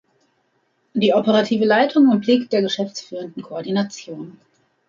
[0.95, 4.39] Die operative Leitung obliegt der Geschäftsführenden Koordination.